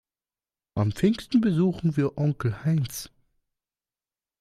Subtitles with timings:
[0.73, 3.11] An Pfingsten besuchen wir Onkel Heinz.